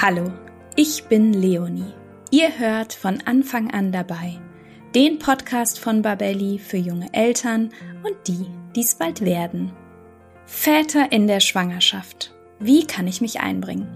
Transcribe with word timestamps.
Hallo, 0.00 0.30
ich 0.76 1.06
bin 1.06 1.32
Leonie. 1.32 1.92
Ihr 2.30 2.56
hört 2.56 2.92
von 2.92 3.20
Anfang 3.26 3.72
an 3.72 3.90
dabei 3.90 4.38
den 4.94 5.18
Podcast 5.18 5.80
von 5.80 6.02
Babelli 6.02 6.60
für 6.60 6.76
junge 6.76 7.12
Eltern 7.12 7.70
und 8.04 8.14
die, 8.28 8.46
die 8.76 8.80
es 8.82 8.94
bald 8.94 9.22
werden. 9.22 9.72
Väter 10.46 11.10
in 11.10 11.26
der 11.26 11.40
Schwangerschaft. 11.40 12.32
Wie 12.60 12.84
kann 12.88 13.06
ich 13.06 13.20
mich 13.20 13.38
einbringen? 13.38 13.86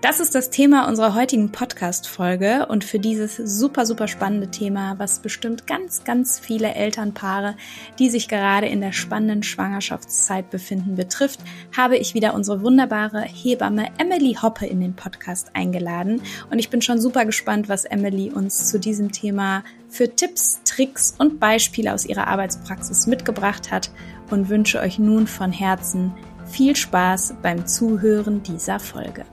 Das 0.00 0.20
ist 0.20 0.34
das 0.34 0.48
Thema 0.48 0.88
unserer 0.88 1.14
heutigen 1.14 1.52
Podcast-Folge 1.52 2.64
und 2.64 2.82
für 2.82 2.98
dieses 2.98 3.36
super, 3.36 3.84
super 3.84 4.08
spannende 4.08 4.50
Thema, 4.50 4.98
was 4.98 5.18
bestimmt 5.18 5.66
ganz, 5.66 6.02
ganz 6.04 6.38
viele 6.38 6.74
Elternpaare, 6.74 7.56
die 7.98 8.08
sich 8.08 8.28
gerade 8.28 8.68
in 8.68 8.80
der 8.80 8.92
spannenden 8.92 9.42
Schwangerschaftszeit 9.42 10.48
befinden, 10.48 10.94
betrifft, 10.94 11.40
habe 11.76 11.98
ich 11.98 12.14
wieder 12.14 12.32
unsere 12.32 12.62
wunderbare 12.62 13.20
Hebamme 13.20 13.88
Emily 13.98 14.38
Hoppe 14.40 14.64
in 14.64 14.80
den 14.80 14.96
Podcast 14.96 15.50
eingeladen 15.52 16.22
und 16.50 16.58
ich 16.58 16.70
bin 16.70 16.80
schon 16.80 16.98
super 16.98 17.26
gespannt, 17.26 17.68
was 17.68 17.84
Emily 17.84 18.30
uns 18.30 18.70
zu 18.70 18.80
diesem 18.80 19.12
Thema 19.12 19.62
für 19.90 20.16
Tipps, 20.16 20.62
Tricks 20.64 21.14
und 21.18 21.38
Beispiele 21.38 21.92
aus 21.92 22.06
ihrer 22.06 22.28
Arbeitspraxis 22.28 23.06
mitgebracht 23.06 23.70
hat 23.70 23.90
und 24.30 24.48
wünsche 24.48 24.80
euch 24.80 24.98
nun 24.98 25.26
von 25.26 25.52
Herzen 25.52 26.14
viel 26.46 26.76
Spaß 26.76 27.34
beim 27.42 27.66
Zuhören 27.66 28.42
dieser 28.42 28.78
Folge. 28.80 29.24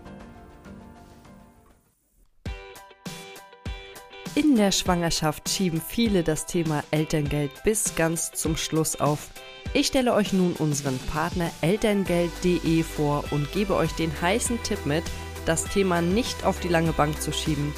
In 4.36 4.56
der 4.56 4.72
Schwangerschaft 4.72 5.48
schieben 5.48 5.80
viele 5.80 6.24
das 6.24 6.48
Thema 6.48 6.84
Elterngeld 6.90 7.52
bis 7.64 7.96
ganz 7.96 8.32
zum 8.32 8.58
Schluss 8.58 9.00
auf. 9.00 9.30
Ich 9.74 9.88
stelle 9.88 10.14
euch 10.14 10.34
nun 10.34 10.54
unseren 10.54 10.98
Partner 10.98 11.52
elterngeld.de 11.62 12.84
vor 12.84 13.24
und 13.30 13.52
gebe 13.52 13.76
euch 13.76 13.92
den 13.94 14.12
heißen 14.22 14.62
Tipp 14.64 14.86
mit, 14.86 15.04
das 15.46 15.66
Thema 15.66 16.02
nicht 16.02 16.46
auf 16.46 16.60
die 16.60 16.68
lange 16.68 16.94
Bank 16.94 17.22
zu 17.22 17.32
schieben. 17.32 17.74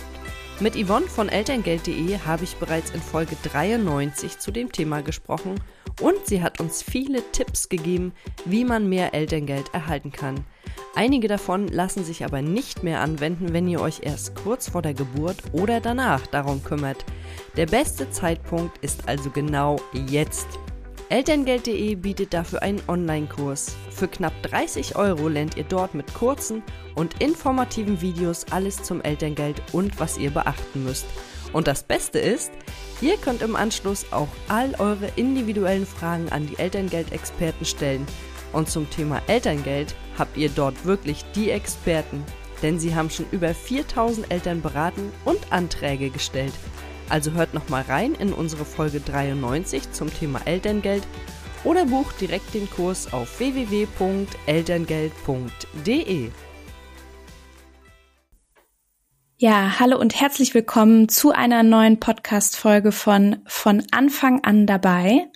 Mit 0.61 0.75
Yvonne 0.75 1.07
von 1.07 1.27
elterngeld.de 1.27 2.19
habe 2.19 2.45
ich 2.45 2.55
bereits 2.55 2.91
in 2.91 3.01
Folge 3.01 3.35
93 3.43 4.39
zu 4.39 4.51
dem 4.51 4.71
Thema 4.71 5.01
gesprochen 5.01 5.55
und 6.01 6.25
sie 6.25 6.41
hat 6.41 6.59
uns 6.59 6.81
viele 6.81 7.21
Tipps 7.31 7.69
gegeben, 7.69 8.13
wie 8.45 8.65
man 8.65 8.89
mehr 8.89 9.13
Elterngeld 9.13 9.73
erhalten 9.73 10.11
kann. 10.11 10.45
Einige 10.95 11.27
davon 11.27 11.67
lassen 11.67 12.05
sich 12.05 12.23
aber 12.23 12.41
nicht 12.41 12.83
mehr 12.83 13.01
anwenden, 13.01 13.51
wenn 13.51 13.67
ihr 13.67 13.81
euch 13.81 14.01
erst 14.03 14.35
kurz 14.35 14.69
vor 14.69 14.81
der 14.81 14.93
Geburt 14.93 15.37
oder 15.51 15.81
danach 15.81 16.25
darum 16.27 16.63
kümmert. 16.63 17.03
Der 17.57 17.65
beste 17.65 18.09
Zeitpunkt 18.11 18.77
ist 18.83 19.07
also 19.07 19.29
genau 19.29 19.77
jetzt. 20.07 20.47
Elterngeld.de 21.09 21.95
bietet 21.95 22.33
dafür 22.33 22.61
einen 22.63 22.81
Online-Kurs. 22.87 23.75
Für 23.91 24.07
knapp 24.07 24.33
30 24.43 24.95
Euro 24.95 25.27
lernt 25.27 25.55
ihr 25.55 25.63
dort 25.63 25.93
mit 25.93 26.13
kurzen 26.13 26.63
und 26.95 27.21
informativen 27.21 28.01
Videos 28.01 28.45
alles 28.51 28.81
zum 28.81 29.01
Elterngeld 29.01 29.61
und 29.71 29.99
was 29.99 30.17
ihr 30.17 30.31
beachten 30.31 30.83
müsst. 30.83 31.05
Und 31.55 31.67
das 31.67 31.83
Beste 31.83 32.19
ist, 32.19 32.51
ihr 32.99 33.15
könnt 33.15 33.41
im 33.41 33.55
Anschluss 33.55 34.07
auch 34.11 34.27
all 34.49 34.75
eure 34.77 35.07
individuellen 35.15 35.85
Fragen 35.85 36.27
an 36.27 36.47
die 36.47 36.59
Elterngeld-Experten 36.59 37.63
stellen. 37.63 38.05
Und 38.51 38.69
zum 38.69 38.89
Thema 38.89 39.21
Elterngeld 39.27 39.95
habt 40.17 40.35
ihr 40.35 40.49
dort 40.49 40.83
wirklich 40.83 41.23
die 41.33 41.51
Experten, 41.51 42.25
denn 42.61 42.77
sie 42.77 42.93
haben 42.93 43.09
schon 43.09 43.27
über 43.31 43.53
4000 43.53 44.29
Eltern 44.33 44.61
beraten 44.61 45.13
und 45.23 45.53
Anträge 45.53 46.09
gestellt. 46.09 46.51
Also 47.07 47.31
hört 47.31 47.53
nochmal 47.53 47.83
rein 47.83 48.15
in 48.15 48.33
unsere 48.33 48.65
Folge 48.65 48.99
93 48.99 49.93
zum 49.93 50.13
Thema 50.13 50.41
Elterngeld 50.43 51.03
oder 51.63 51.85
bucht 51.85 52.19
direkt 52.19 52.53
den 52.53 52.69
Kurs 52.69 53.13
auf 53.13 53.39
www.elterngeld.de. 53.39 56.31
Ja, 59.37 59.81
hallo 59.81 59.99
und 59.99 60.17
herzlich 60.17 60.53
willkommen 60.53 61.09
zu 61.09 61.31
einer 61.31 61.61
neuen 61.61 61.99
Podcast-Folge 61.99 62.93
von 62.93 63.39
Von 63.45 63.83
Anfang 63.91 64.45
an 64.45 64.65
dabei. 64.65 65.27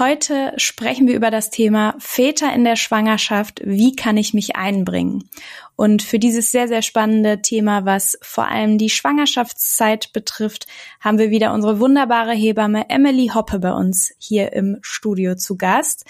Heute 0.00 0.52
sprechen 0.56 1.06
wir 1.06 1.14
über 1.14 1.30
das 1.30 1.50
Thema 1.50 1.94
Väter 2.00 2.52
in 2.52 2.64
der 2.64 2.74
Schwangerschaft. 2.74 3.60
Wie 3.64 3.94
kann 3.94 4.16
ich 4.16 4.34
mich 4.34 4.56
einbringen? 4.56 5.30
Und 5.76 6.02
für 6.02 6.18
dieses 6.18 6.50
sehr, 6.50 6.66
sehr 6.66 6.82
spannende 6.82 7.40
Thema, 7.40 7.84
was 7.84 8.18
vor 8.20 8.48
allem 8.48 8.78
die 8.78 8.90
Schwangerschaftszeit 8.90 10.12
betrifft, 10.12 10.66
haben 10.98 11.18
wir 11.18 11.30
wieder 11.30 11.54
unsere 11.54 11.78
wunderbare 11.78 12.32
Hebamme 12.32 12.90
Emily 12.90 13.30
Hoppe 13.32 13.60
bei 13.60 13.72
uns 13.72 14.12
hier 14.18 14.54
im 14.54 14.78
Studio 14.80 15.36
zu 15.36 15.56
Gast. 15.56 16.04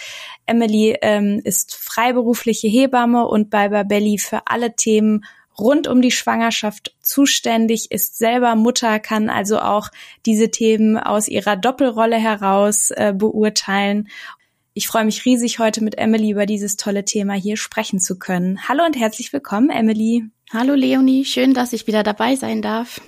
Emily 0.46 0.96
ähm, 1.02 1.42
ist 1.44 1.76
freiberufliche 1.76 2.68
Hebamme 2.68 3.26
und 3.26 3.50
bei 3.50 3.68
Babelli 3.68 4.16
für 4.16 4.46
alle 4.46 4.74
Themen 4.74 5.22
rund 5.58 5.88
um 5.88 6.02
die 6.02 6.10
Schwangerschaft 6.10 6.94
zuständig, 7.00 7.90
ist 7.90 8.18
selber 8.18 8.54
Mutter, 8.56 8.98
kann 9.00 9.30
also 9.30 9.60
auch 9.60 9.90
diese 10.24 10.50
Themen 10.50 10.98
aus 10.98 11.28
ihrer 11.28 11.56
Doppelrolle 11.56 12.16
heraus 12.16 12.90
äh, 12.90 13.12
beurteilen. 13.16 14.08
Ich 14.74 14.88
freue 14.88 15.06
mich 15.06 15.24
riesig, 15.24 15.58
heute 15.58 15.82
mit 15.82 15.96
Emily 15.96 16.30
über 16.30 16.44
dieses 16.44 16.76
tolle 16.76 17.04
Thema 17.04 17.32
hier 17.34 17.56
sprechen 17.56 17.98
zu 17.98 18.18
können. 18.18 18.68
Hallo 18.68 18.84
und 18.84 18.94
herzlich 18.96 19.32
willkommen, 19.32 19.70
Emily. 19.70 20.24
Hallo 20.52 20.74
Leonie, 20.74 21.24
schön, 21.24 21.54
dass 21.54 21.72
ich 21.72 21.86
wieder 21.86 22.02
dabei 22.02 22.36
sein 22.36 22.62
darf. 22.62 23.00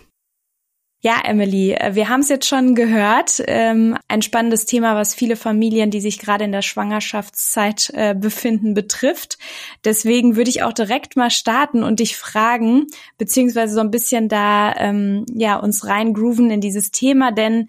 Ja, 1.00 1.20
Emily, 1.25 1.75
äh, 1.75 1.94
wir 1.94 2.09
haben 2.09 2.20
es 2.20 2.28
jetzt 2.28 2.48
schon 2.48 2.75
gehört. 2.75 3.41
Ähm, 3.47 3.97
ein 4.09 4.20
spannendes 4.20 4.66
Thema, 4.66 4.97
was 4.97 5.14
viele 5.14 5.36
Familien, 5.36 5.92
die 5.92 6.00
sich 6.00 6.19
gerade 6.19 6.42
in 6.44 6.50
der 6.50 6.62
Schwangerschaftszeit 6.62 7.91
äh, 7.94 8.16
befinden, 8.16 8.75
betrifft. 8.75 9.38
Deswegen 9.84 10.34
würde 10.34 10.50
ich 10.50 10.64
auch 10.64 10.72
direkt 10.72 11.14
mal 11.14 11.31
starten 11.31 11.84
und 11.84 12.00
dich 12.00 12.16
fragen, 12.16 12.88
beziehungsweise 13.16 13.75
so 13.75 13.81
ein 13.81 13.92
bisschen 13.92 14.28
da 14.28 14.75
ähm, 14.75 15.25
ja 15.32 15.56
uns 15.56 15.86
reingrooven 15.86 16.50
in 16.50 16.60
dieses 16.60 16.91
Thema, 16.91 17.30
denn 17.30 17.69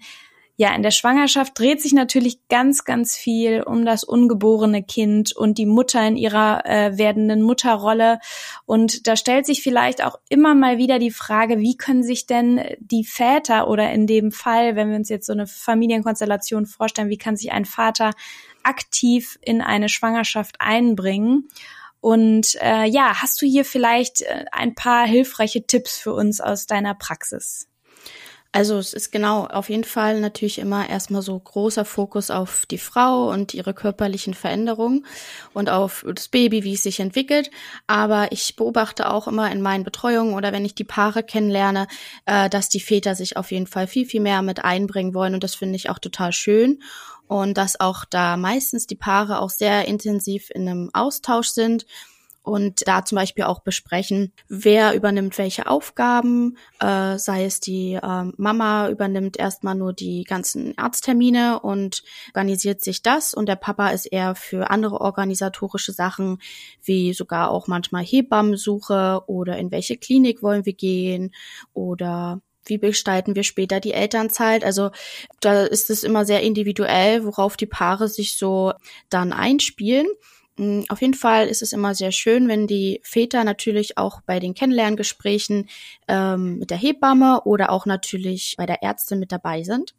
ja, 0.60 0.74
in 0.74 0.82
der 0.82 0.90
Schwangerschaft 0.90 1.58
dreht 1.58 1.80
sich 1.80 1.94
natürlich 1.94 2.46
ganz, 2.48 2.84
ganz 2.84 3.16
viel 3.16 3.62
um 3.62 3.86
das 3.86 4.04
ungeborene 4.04 4.82
Kind 4.82 5.34
und 5.34 5.56
die 5.56 5.64
Mutter 5.64 6.06
in 6.06 6.18
ihrer 6.18 6.66
äh, 6.66 6.98
werdenden 6.98 7.40
Mutterrolle. 7.40 8.18
Und 8.66 9.06
da 9.06 9.16
stellt 9.16 9.46
sich 9.46 9.62
vielleicht 9.62 10.04
auch 10.04 10.18
immer 10.28 10.54
mal 10.54 10.76
wieder 10.76 10.98
die 10.98 11.12
Frage, 11.12 11.60
wie 11.60 11.78
können 11.78 12.02
sich 12.02 12.26
denn 12.26 12.60
die 12.78 13.04
Väter 13.04 13.68
oder 13.68 13.90
in 13.90 14.06
dem 14.06 14.32
Fall, 14.32 14.76
wenn 14.76 14.90
wir 14.90 14.96
uns 14.96 15.08
jetzt 15.08 15.24
so 15.24 15.32
eine 15.32 15.46
Familienkonstellation 15.46 16.66
vorstellen, 16.66 17.08
wie 17.08 17.16
kann 17.16 17.38
sich 17.38 17.52
ein 17.52 17.64
Vater 17.64 18.10
aktiv 18.62 19.38
in 19.40 19.62
eine 19.62 19.88
Schwangerschaft 19.88 20.56
einbringen? 20.58 21.48
Und 22.00 22.58
äh, 22.60 22.84
ja, 22.84 23.22
hast 23.22 23.40
du 23.40 23.46
hier 23.46 23.64
vielleicht 23.64 24.20
äh, 24.20 24.44
ein 24.52 24.74
paar 24.74 25.06
hilfreiche 25.06 25.66
Tipps 25.66 25.96
für 25.96 26.12
uns 26.12 26.42
aus 26.42 26.66
deiner 26.66 26.92
Praxis? 26.92 27.69
Also 28.52 28.78
es 28.78 28.94
ist 28.94 29.12
genau 29.12 29.46
auf 29.46 29.70
jeden 29.70 29.84
Fall 29.84 30.20
natürlich 30.20 30.58
immer 30.58 30.88
erstmal 30.88 31.22
so 31.22 31.38
großer 31.38 31.84
Fokus 31.84 32.30
auf 32.30 32.66
die 32.66 32.78
Frau 32.78 33.30
und 33.30 33.54
ihre 33.54 33.74
körperlichen 33.74 34.34
Veränderungen 34.34 35.06
und 35.54 35.70
auf 35.70 36.04
das 36.12 36.26
Baby, 36.26 36.64
wie 36.64 36.74
es 36.74 36.82
sich 36.82 36.98
entwickelt. 36.98 37.52
Aber 37.86 38.32
ich 38.32 38.56
beobachte 38.56 39.08
auch 39.08 39.28
immer 39.28 39.52
in 39.52 39.62
meinen 39.62 39.84
Betreuungen 39.84 40.34
oder 40.34 40.52
wenn 40.52 40.64
ich 40.64 40.74
die 40.74 40.82
Paare 40.82 41.22
kennenlerne, 41.22 41.86
äh, 42.26 42.50
dass 42.50 42.68
die 42.68 42.80
Väter 42.80 43.14
sich 43.14 43.36
auf 43.36 43.52
jeden 43.52 43.68
Fall 43.68 43.86
viel, 43.86 44.04
viel 44.04 44.20
mehr 44.20 44.42
mit 44.42 44.64
einbringen 44.64 45.14
wollen 45.14 45.34
und 45.34 45.44
das 45.44 45.54
finde 45.54 45.76
ich 45.76 45.88
auch 45.88 46.00
total 46.00 46.32
schön. 46.32 46.82
Und 47.28 47.56
dass 47.56 47.78
auch 47.78 48.04
da 48.04 48.36
meistens 48.36 48.88
die 48.88 48.96
Paare 48.96 49.40
auch 49.40 49.50
sehr 49.50 49.86
intensiv 49.86 50.50
in 50.52 50.68
einem 50.68 50.90
Austausch 50.92 51.50
sind 51.50 51.86
und 52.42 52.86
da 52.86 53.04
zum 53.04 53.16
Beispiel 53.16 53.44
auch 53.44 53.60
besprechen, 53.60 54.32
wer 54.48 54.94
übernimmt 54.94 55.36
welche 55.36 55.66
Aufgaben, 55.66 56.56
äh, 56.80 57.18
sei 57.18 57.44
es 57.44 57.60
die 57.60 57.94
äh, 57.94 58.24
Mama 58.36 58.88
übernimmt 58.88 59.38
erstmal 59.38 59.74
nur 59.74 59.92
die 59.92 60.24
ganzen 60.24 60.76
Arzttermine 60.78 61.60
und 61.60 62.02
organisiert 62.28 62.82
sich 62.82 63.02
das 63.02 63.34
und 63.34 63.46
der 63.46 63.56
Papa 63.56 63.88
ist 63.88 64.06
eher 64.06 64.34
für 64.34 64.70
andere 64.70 65.00
organisatorische 65.00 65.92
Sachen, 65.92 66.38
wie 66.82 67.12
sogar 67.12 67.50
auch 67.50 67.66
manchmal 67.66 68.04
Hebammensuche 68.04 69.22
oder 69.26 69.58
in 69.58 69.70
welche 69.70 69.96
Klinik 69.96 70.42
wollen 70.42 70.64
wir 70.64 70.74
gehen 70.74 71.34
oder 71.74 72.40
wie 72.64 72.78
gestalten 72.78 73.34
wir 73.34 73.42
später 73.42 73.80
die 73.80 73.92
Elternzeit? 73.92 74.64
Also 74.64 74.90
da 75.40 75.64
ist 75.64 75.90
es 75.90 76.04
immer 76.04 76.24
sehr 76.24 76.42
individuell, 76.42 77.24
worauf 77.24 77.56
die 77.56 77.66
Paare 77.66 78.08
sich 78.08 78.36
so 78.36 78.72
dann 79.08 79.32
einspielen. 79.32 80.06
Mm, 80.60 80.82
auf 80.90 81.00
jeden 81.00 81.14
Fall 81.14 81.48
ist 81.48 81.62
es 81.62 81.72
immer 81.72 81.94
sehr 81.94 82.12
schön, 82.12 82.46
wenn 82.46 82.66
die 82.66 83.00
Väter 83.02 83.44
natürlich 83.44 83.96
auch 83.96 84.20
bei 84.20 84.40
den 84.40 84.54
Kennenlerngesprächen 84.54 85.68
ähm, 86.06 86.58
mit 86.58 86.70
der 86.70 86.76
Hebamme 86.76 87.42
oder 87.44 87.70
auch 87.70 87.86
natürlich 87.86 88.56
bei 88.58 88.66
der 88.66 88.82
Ärztin 88.82 89.18
mit 89.18 89.32
dabei 89.32 89.62
sind. 89.62 89.94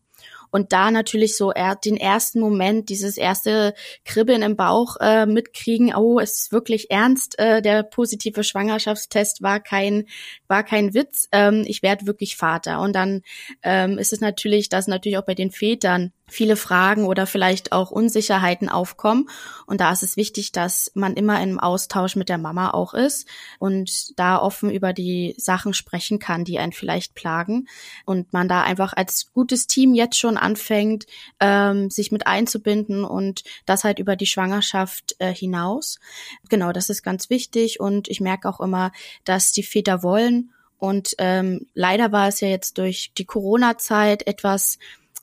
Und 0.52 0.72
da 0.74 0.92
natürlich 0.92 1.36
so 1.36 1.52
er, 1.52 1.76
den 1.76 1.98
ersten 1.98 2.40
Moment, 2.40 2.90
dieses 2.90 3.18
erste 3.18 3.74
Kribbeln 4.06 4.44
im 4.44 4.56
Bauch 4.56 4.98
äh, 5.00 5.26
mitkriegen, 5.26 5.96
oh, 5.96 6.20
es 6.20 6.38
ist 6.38 6.52
wirklich 6.52 6.92
ernst, 6.92 7.40
äh, 7.40 7.62
der 7.64 7.82
positive 7.82 8.44
Schwangerschaftstest 8.44 9.42
war 9.42 9.62
kein, 9.62 10.06
war 10.48 10.64
kein 10.64 10.94
Witz, 10.94 11.28
ähm, 11.32 11.64
ich 11.66 11.82
werde 11.82 12.06
wirklich 12.06 12.36
Vater. 12.36 12.82
Und 12.82 12.94
dann 12.94 13.22
ähm, 13.64 13.98
ist 13.98 14.14
es 14.14 14.22
natürlich, 14.22 14.70
dass 14.70 14.88
natürlich 14.88 15.18
auch 15.18 15.26
bei 15.26 15.36
den 15.36 15.52
Vätern 15.52 16.12
viele 16.32 16.56
Fragen 16.56 17.06
oder 17.06 17.28
vielleicht 17.28 17.74
auch 17.74 17.92
Unsicherheiten 17.92 18.70
aufkommen. 18.70 19.30
Und 19.66 19.82
da 19.82 19.92
ist 19.92 20.02
es 20.02 20.16
wichtig, 20.16 20.52
dass 20.54 20.92
man 20.96 21.16
immer 21.16 21.42
im 21.44 21.60
Austausch 21.60 22.16
mit 22.16 22.30
der 22.30 22.38
Mama 22.38 22.72
auch 22.72 22.94
ist 22.94 23.28
und 23.60 24.18
da 24.18 24.40
offen 24.40 24.72
über 24.72 24.94
die 24.94 25.36
Sachen 25.38 25.74
sprechen 25.74 26.20
kann, 26.20 26.46
die 26.46 26.58
einen 26.58 26.72
vielleicht 26.72 27.16
plagen. 27.16 27.68
Und 28.06 28.32
man 28.32 28.48
da 28.48 28.64
einfach 28.64 28.94
als 28.94 29.32
gutes 29.34 29.68
Team 29.68 29.94
jetzt 29.94 30.18
schon 30.18 30.38
anfängt, 30.38 31.06
ähm, 31.42 31.90
sich 31.90 32.12
mit 32.12 32.28
einzubinden 32.28 33.04
und 33.04 33.44
das 33.66 33.84
halt 33.84 34.00
über 34.00 34.16
die 34.16 34.26
Schwangerschaft 34.26 35.16
äh, 35.20 35.34
hinaus. 35.34 36.00
Genau, 36.50 36.72
das 36.72 36.90
ist 36.90 37.04
ganz 37.04 37.30
wichtig. 37.30 37.80
Und 37.82 38.08
ich 38.08 38.22
merke 38.22 38.48
auch 38.48 38.62
immer, 38.62 38.92
dass 39.26 39.52
die 39.52 39.64
Väter 39.64 40.02
wollen. 40.02 40.52
Und 40.78 41.14
ähm, 41.20 41.68
leider 41.76 42.12
war 42.12 42.28
es 42.28 42.40
ja 42.40 42.48
jetzt 42.48 42.80
durch 42.80 43.12
die 43.16 43.26
Corona-Zeit 43.26 44.26
etwas 44.26 44.80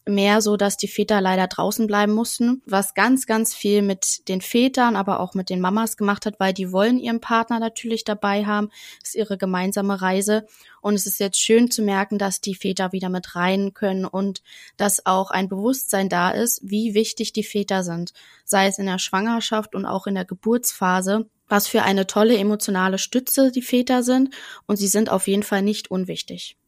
mehr 0.09 0.41
so, 0.41 0.57
dass 0.57 0.77
die 0.77 0.89
Väter 0.89 1.21
leider 1.21 1.47
draußen 1.47 1.87
bleiben 1.87 2.13
mussten, 2.13 2.63
was 2.67 2.95
ganz, 2.95 3.27
ganz 3.27 3.55
viel 3.55 3.83
mit 3.83 4.29
den 4.29 4.41
Vätern, 4.41 4.97
aber 4.97 5.21
auch 5.21 5.35
mit 5.35 5.51
den 5.51 5.61
Mamas 5.61 5.97
gemacht 5.97 6.27
hat, 6.27 6.41
weil 6.41 6.53
die 6.53 6.73
wollen 6.73 6.99
ihren 6.99 7.21
Partner 7.21 7.61
natürlich 7.61 8.05
dabei 8.05 8.45
haben. 8.45 8.71
Das 9.01 9.11
ist 9.11 9.15
ihre 9.15 9.39
gemeinsame 9.39 10.01
Reise. 10.01 10.47
Und 10.81 10.95
es 10.95 11.07
ist 11.07 11.21
jetzt 11.21 11.41
schön 11.41 11.71
zu 11.71 11.83
merken, 11.83 12.19
dass 12.19 12.41
die 12.41 12.55
Väter 12.55 12.93
wieder 12.93 13.09
mit 13.09 13.37
rein 13.37 13.75
können 13.75 14.05
und 14.05 14.43
dass 14.77 15.07
auch 15.07 15.31
ein 15.31 15.49
Bewusstsein 15.49 16.09
da 16.09 16.31
ist, 16.31 16.61
wie 16.63 16.95
wichtig 16.95 17.33
die 17.33 17.45
Väter 17.45 17.83
sind, 17.83 18.13
sei 18.45 18.67
es 18.67 18.79
in 18.79 18.87
der 18.87 18.99
Schwangerschaft 18.99 19.75
und 19.75 19.87
auch 19.87 20.07
in 20.07 20.15
der 20.15 20.25
Geburtsphase 20.25 21.27
was 21.49 21.67
für 21.67 21.83
eine 21.83 22.07
tolle 22.07 22.37
emotionale 22.37 22.99
Stütze 22.99 23.51
die 23.51 23.63
Väter 23.63 24.03
sind 24.03 24.35
und 24.67 24.77
sie 24.77 24.87
sind 24.87 25.09
auf 25.09 25.27
jeden 25.27 25.43
Fall 25.43 25.63
nicht 25.63 25.91
unwichtig. 25.91 26.59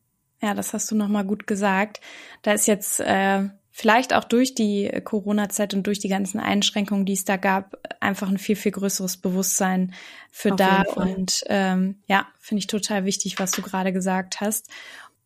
Ja, 0.42 0.54
das 0.54 0.72
hast 0.72 0.90
du 0.90 0.96
nochmal 0.96 1.24
gut 1.24 1.46
gesagt. 1.46 2.00
Da 2.42 2.52
ist 2.52 2.66
jetzt 2.66 3.00
äh, 3.00 3.48
vielleicht 3.70 4.14
auch 4.14 4.24
durch 4.24 4.54
die 4.54 4.90
Corona-Zeit 5.04 5.74
und 5.74 5.86
durch 5.86 5.98
die 5.98 6.08
ganzen 6.08 6.40
Einschränkungen, 6.40 7.04
die 7.04 7.12
es 7.12 7.24
da 7.24 7.36
gab, 7.36 7.76
einfach 8.00 8.28
ein 8.28 8.38
viel, 8.38 8.56
viel 8.56 8.72
größeres 8.72 9.18
Bewusstsein 9.18 9.94
für 10.30 10.52
Auf 10.52 10.56
da. 10.56 10.82
Und 10.96 11.44
ähm, 11.46 11.98
ja, 12.06 12.26
finde 12.38 12.60
ich 12.60 12.66
total 12.66 13.04
wichtig, 13.04 13.38
was 13.38 13.50
du 13.52 13.62
gerade 13.62 13.92
gesagt 13.92 14.40
hast. 14.40 14.68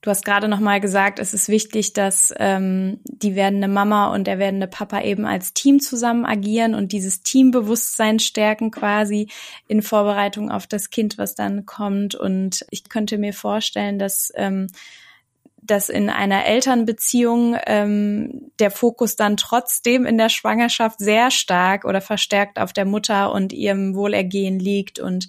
Du 0.05 0.11
hast 0.11 0.26
gerade 0.26 0.49
noch 0.49 0.61
mal 0.61 0.82
gesagt, 0.82 1.19
es 1.19 1.32
ist 1.32 1.49
wichtig, 1.49 1.94
dass 1.94 2.34
ähm, 2.37 3.00
die 3.05 3.34
werdende 3.34 3.69
Mama 3.69 4.12
und 4.12 4.26
der 4.26 4.38
werdende 4.38 4.67
Papa 4.67 5.00
eben 5.00 5.25
als 5.25 5.55
Team 5.55 5.81
zusammen 5.81 6.26
agieren 6.26 6.75
und 6.75 6.93
dieses 6.93 7.22
Teambewusstsein 7.22 8.19
stärken 8.19 8.70
quasi 8.70 9.31
in 9.67 9.81
Vorbereitung 9.81 10.50
auf 10.50 10.67
das 10.67 10.90
Kind, 10.90 11.17
was 11.17 11.34
dann 11.34 11.64
kommt. 11.64 12.14
Und 12.14 12.67
ich 12.69 12.90
könnte 12.90 13.17
mir 13.17 13.32
vorstellen, 13.32 13.99
dass 13.99 14.31
ähm, 14.34 14.67
dass 15.66 15.88
in 15.88 16.11
einer 16.11 16.44
Elternbeziehung 16.46 17.56
ähm, 17.66 18.50
der 18.58 18.70
Fokus 18.70 19.16
dann 19.16 19.37
trotzdem 19.37 20.05
in 20.05 20.19
der 20.19 20.28
Schwangerschaft 20.28 20.99
sehr 20.99 21.31
stark 21.31 21.84
oder 21.84 22.00
verstärkt 22.00 22.58
auf 22.58 22.72
der 22.72 22.84
Mutter 22.84 23.32
und 23.32 23.52
ihrem 23.52 23.94
Wohlergehen 23.94 24.58
liegt 24.58 24.99
und 24.99 25.28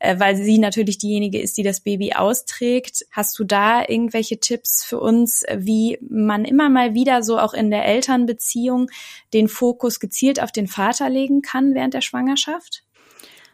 äh, 0.00 0.18
weil 0.18 0.34
sie 0.34 0.58
natürlich 0.58 0.98
diejenige 0.98 1.40
ist, 1.40 1.56
die 1.56 1.62
das 1.62 1.80
Baby 1.80 2.14
austrägt. 2.14 3.06
Hast 3.10 3.38
du 3.38 3.44
da 3.44 3.82
irgendwelche 3.86 4.40
Tipps 4.40 4.84
für 4.84 4.98
uns, 4.98 5.44
wie 5.54 5.98
man 6.00 6.44
immer 6.44 6.68
mal 6.68 6.94
wieder 6.94 7.22
so 7.22 7.38
auch 7.38 7.54
in 7.54 7.70
der 7.70 7.84
Elternbeziehung 7.84 8.90
den 9.32 9.46
Fokus 9.46 10.00
gezielt 10.00 10.42
auf 10.42 10.52
den 10.52 10.66
Vater 10.66 11.08
legen 11.08 11.42
kann 11.42 11.74
während 11.74 11.94
der 11.94 12.00
Schwangerschaft? 12.00 12.82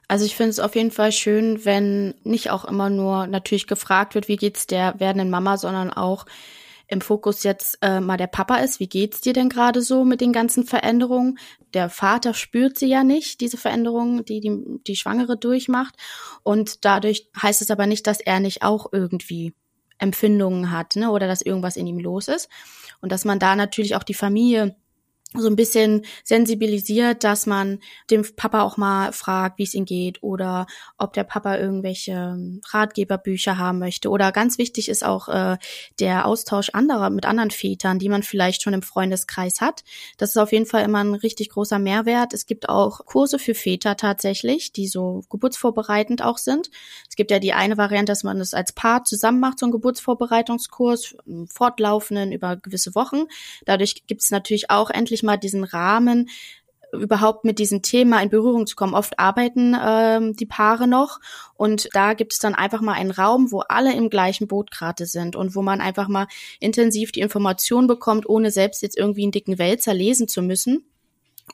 Also 0.08 0.24
ich 0.24 0.36
finde 0.36 0.50
es 0.50 0.60
auf 0.60 0.76
jeden 0.76 0.92
Fall 0.92 1.10
schön, 1.12 1.64
wenn 1.64 2.14
nicht 2.22 2.50
auch 2.50 2.64
immer 2.64 2.90
nur 2.90 3.26
natürlich 3.26 3.66
gefragt 3.66 4.14
wird, 4.14 4.28
wie 4.28 4.36
geht's 4.36 4.66
der 4.66 5.00
werdenden 5.00 5.30
Mama, 5.30 5.56
sondern 5.56 5.92
auch 5.92 6.26
im 6.88 7.00
Fokus 7.00 7.42
jetzt 7.42 7.78
äh, 7.82 8.00
mal 8.00 8.16
der 8.16 8.28
Papa 8.28 8.58
ist. 8.58 8.78
Wie 8.78 8.88
geht's 8.88 9.20
dir 9.20 9.32
denn 9.32 9.48
gerade 9.48 9.82
so 9.82 10.04
mit 10.04 10.20
den 10.20 10.32
ganzen 10.32 10.64
Veränderungen? 10.64 11.38
Der 11.74 11.90
Vater 11.90 12.32
spürt 12.32 12.78
sie 12.78 12.86
ja 12.86 13.02
nicht, 13.02 13.40
diese 13.40 13.56
Veränderungen, 13.56 14.24
die, 14.24 14.40
die 14.40 14.80
die 14.86 14.96
Schwangere 14.96 15.36
durchmacht. 15.36 15.96
Und 16.44 16.84
dadurch 16.84 17.28
heißt 17.42 17.60
es 17.60 17.72
aber 17.72 17.86
nicht, 17.86 18.06
dass 18.06 18.20
er 18.20 18.38
nicht 18.38 18.62
auch 18.62 18.86
irgendwie 18.92 19.52
Empfindungen 19.98 20.70
hat, 20.70 20.94
ne, 20.94 21.10
oder 21.10 21.26
dass 21.26 21.42
irgendwas 21.42 21.76
in 21.76 21.86
ihm 21.86 21.98
los 21.98 22.28
ist. 22.28 22.48
Und 23.00 23.10
dass 23.10 23.24
man 23.24 23.40
da 23.40 23.56
natürlich 23.56 23.96
auch 23.96 24.04
die 24.04 24.14
Familie 24.14 24.76
so 25.38 25.48
ein 25.48 25.56
bisschen 25.56 26.04
sensibilisiert, 26.24 27.24
dass 27.24 27.46
man 27.46 27.80
dem 28.10 28.24
Papa 28.36 28.62
auch 28.62 28.76
mal 28.76 29.12
fragt, 29.12 29.58
wie 29.58 29.64
es 29.64 29.74
ihm 29.74 29.84
geht 29.84 30.22
oder 30.22 30.66
ob 30.98 31.12
der 31.12 31.24
Papa 31.24 31.56
irgendwelche 31.56 32.12
ähm, 32.12 32.60
Ratgeberbücher 32.70 33.58
haben 33.58 33.78
möchte. 33.78 34.08
Oder 34.10 34.32
ganz 34.32 34.58
wichtig 34.58 34.88
ist 34.88 35.04
auch 35.04 35.28
äh, 35.28 35.56
der 36.00 36.26
Austausch 36.26 36.70
anderer 36.70 37.10
mit 37.10 37.26
anderen 37.26 37.50
Vätern, 37.50 37.98
die 37.98 38.08
man 38.08 38.22
vielleicht 38.22 38.62
schon 38.62 38.74
im 38.74 38.82
Freundeskreis 38.82 39.60
hat. 39.60 39.84
Das 40.18 40.30
ist 40.30 40.36
auf 40.36 40.52
jeden 40.52 40.66
Fall 40.66 40.84
immer 40.84 41.02
ein 41.02 41.14
richtig 41.14 41.50
großer 41.50 41.78
Mehrwert. 41.78 42.32
Es 42.32 42.46
gibt 42.46 42.68
auch 42.68 43.04
Kurse 43.06 43.38
für 43.38 43.54
Väter 43.54 43.96
tatsächlich, 43.96 44.72
die 44.72 44.88
so 44.88 45.22
geburtsvorbereitend 45.30 46.22
auch 46.22 46.38
sind. 46.38 46.70
Es 47.08 47.16
gibt 47.16 47.30
ja 47.30 47.38
die 47.38 47.52
eine 47.52 47.76
Variante, 47.76 48.12
dass 48.12 48.24
man 48.24 48.40
es 48.40 48.54
als 48.54 48.72
Paar 48.72 49.04
zusammen 49.04 49.40
macht, 49.40 49.58
so 49.58 49.66
einen 49.66 49.72
Geburtsvorbereitungskurs, 49.72 51.16
fortlaufenden 51.48 52.32
über 52.32 52.56
gewisse 52.56 52.94
Wochen. 52.94 53.24
Dadurch 53.64 54.06
gibt 54.06 54.22
es 54.22 54.30
natürlich 54.30 54.70
auch 54.70 54.90
endlich 54.90 55.22
mal 55.26 55.36
diesen 55.36 55.64
Rahmen, 55.64 56.30
überhaupt 56.92 57.44
mit 57.44 57.58
diesem 57.58 57.82
Thema 57.82 58.22
in 58.22 58.30
Berührung 58.30 58.66
zu 58.66 58.76
kommen. 58.76 58.94
Oft 58.94 59.18
arbeiten 59.18 59.76
ähm, 59.80 60.34
die 60.34 60.46
Paare 60.46 60.86
noch 60.86 61.20
und 61.54 61.88
da 61.92 62.14
gibt 62.14 62.32
es 62.32 62.38
dann 62.38 62.54
einfach 62.54 62.80
mal 62.80 62.94
einen 62.94 63.10
Raum, 63.10 63.52
wo 63.52 63.60
alle 63.60 63.94
im 63.94 64.10
gleichen 64.10 64.48
Boot 64.48 64.70
gerade 64.70 65.06
sind 65.06 65.36
und 65.36 65.54
wo 65.54 65.62
man 65.62 65.80
einfach 65.80 66.08
mal 66.08 66.26
intensiv 66.60 67.12
die 67.12 67.20
Information 67.20 67.86
bekommt, 67.86 68.28
ohne 68.28 68.50
selbst 68.50 68.82
jetzt 68.82 68.96
irgendwie 68.96 69.22
einen 69.22 69.32
dicken 69.32 69.58
Wälzer 69.58 69.94
lesen 69.94 70.28
zu 70.28 70.42
müssen. 70.42 70.84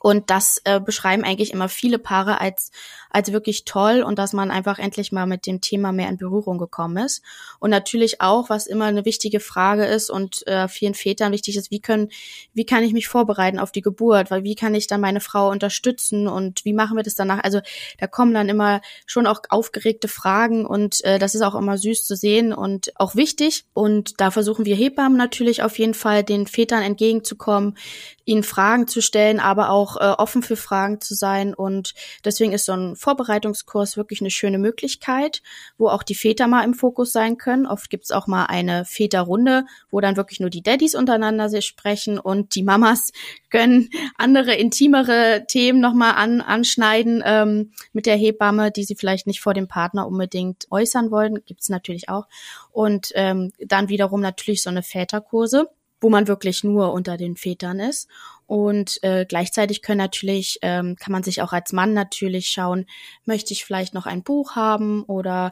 Und 0.01 0.29
das 0.29 0.59
äh, 0.63 0.79
beschreiben 0.79 1.23
eigentlich 1.23 1.53
immer 1.53 1.69
viele 1.69 1.99
Paare 1.99 2.41
als 2.41 2.71
als 3.13 3.31
wirklich 3.31 3.63
toll 3.63 4.01
und 4.01 4.17
dass 4.17 4.33
man 4.33 4.51
einfach 4.51 4.79
endlich 4.79 5.11
mal 5.11 5.27
mit 5.27 5.45
dem 5.45 5.61
Thema 5.61 5.91
mehr 5.91 6.09
in 6.09 6.17
Berührung 6.17 6.57
gekommen 6.57 6.97
ist. 6.97 7.21
Und 7.59 7.69
natürlich 7.69 8.21
auch, 8.21 8.49
was 8.49 8.65
immer 8.65 8.85
eine 8.85 9.05
wichtige 9.05 9.39
Frage 9.39 9.85
ist 9.85 10.09
und 10.09 10.45
äh, 10.47 10.67
vielen 10.67 10.95
Vätern 10.95 11.31
wichtig 11.31 11.55
ist, 11.55 11.69
wie 11.69 11.79
können, 11.79 12.09
wie 12.53 12.65
kann 12.65 12.83
ich 12.83 12.91
mich 12.91 13.07
vorbereiten 13.07 13.59
auf 13.59 13.71
die 13.71 13.83
Geburt? 13.83 14.31
Weil 14.31 14.43
wie 14.43 14.55
kann 14.55 14.73
ich 14.73 14.87
dann 14.87 14.99
meine 14.99 15.19
Frau 15.19 15.51
unterstützen 15.51 16.27
und 16.27 16.65
wie 16.65 16.73
machen 16.73 16.97
wir 16.97 17.03
das 17.03 17.13
danach? 17.13 17.43
Also 17.43 17.61
da 17.99 18.07
kommen 18.07 18.33
dann 18.33 18.49
immer 18.49 18.81
schon 19.05 19.27
auch 19.27 19.41
aufgeregte 19.49 20.07
Fragen 20.07 20.65
und 20.65 21.03
äh, 21.03 21.19
das 21.19 21.35
ist 21.35 21.43
auch 21.43 21.55
immer 21.55 21.77
süß 21.77 22.05
zu 22.05 22.15
sehen 22.15 22.51
und 22.51 22.99
auch 22.99 23.15
wichtig. 23.15 23.65
Und 23.75 24.19
da 24.19 24.31
versuchen 24.31 24.65
wir 24.65 24.75
Hebammen 24.75 25.19
natürlich 25.19 25.61
auf 25.61 25.77
jeden 25.77 25.93
Fall 25.93 26.23
den 26.23 26.47
Vätern 26.47 26.81
entgegenzukommen, 26.81 27.77
ihnen 28.25 28.43
Fragen 28.43 28.87
zu 28.87 29.01
stellen, 29.01 29.39
aber 29.39 29.69
auch 29.69 29.82
äh, 29.97 30.15
offen 30.17 30.41
für 30.41 30.55
Fragen 30.55 31.01
zu 31.01 31.15
sein. 31.15 31.53
Und 31.53 31.93
deswegen 32.25 32.51
ist 32.51 32.65
so 32.65 32.73
ein 32.73 32.95
Vorbereitungskurs 32.95 33.97
wirklich 33.97 34.21
eine 34.21 34.31
schöne 34.31 34.57
Möglichkeit, 34.57 35.41
wo 35.77 35.87
auch 35.87 36.03
die 36.03 36.15
Väter 36.15 36.47
mal 36.47 36.63
im 36.63 36.73
Fokus 36.73 37.11
sein 37.11 37.37
können. 37.37 37.65
Oft 37.65 37.89
gibt's 37.89 38.11
auch 38.11 38.27
mal 38.27 38.45
eine 38.45 38.85
Väterrunde, 38.85 39.65
wo 39.91 40.01
dann 40.01 40.17
wirklich 40.17 40.39
nur 40.39 40.49
die 40.49 40.63
Daddys 40.63 40.95
untereinander 40.95 41.49
sich 41.49 41.65
sprechen 41.65 42.19
und 42.19 42.55
die 42.55 42.63
Mamas 42.63 43.11
können 43.49 43.89
andere 44.17 44.55
intimere 44.55 45.45
Themen 45.47 45.79
nochmal 45.79 46.13
an, 46.15 46.41
anschneiden 46.41 47.21
ähm, 47.25 47.71
mit 47.91 48.05
der 48.05 48.15
Hebamme, 48.15 48.71
die 48.71 48.83
sie 48.83 48.95
vielleicht 48.95 49.27
nicht 49.27 49.41
vor 49.41 49.53
dem 49.53 49.67
Partner 49.67 50.07
unbedingt 50.07 50.65
äußern 50.71 51.11
wollen. 51.11 51.43
Gibt's 51.45 51.69
natürlich 51.69 52.09
auch. 52.09 52.27
Und 52.71 53.11
ähm, 53.13 53.51
dann 53.59 53.89
wiederum 53.89 54.21
natürlich 54.21 54.63
so 54.63 54.69
eine 54.69 54.81
Väterkurse 54.81 55.69
wo 56.03 56.09
man 56.09 56.27
wirklich 56.27 56.63
nur 56.63 56.93
unter 56.93 57.17
den 57.17 57.35
Vätern 57.35 57.79
ist. 57.79 58.09
Und 58.45 59.01
äh, 59.03 59.25
gleichzeitig 59.25 59.81
können 59.81 59.99
natürlich, 59.99 60.59
ähm, 60.61 60.97
kann 60.99 61.13
man 61.13 61.23
sich 61.23 61.41
auch 61.41 61.53
als 61.53 61.71
Mann 61.71 61.93
natürlich 61.93 62.49
schauen, 62.49 62.85
möchte 63.25 63.53
ich 63.53 63.65
vielleicht 63.65 63.93
noch 63.93 64.05
ein 64.05 64.21
Buch 64.21 64.55
haben 64.55 65.03
oder 65.03 65.51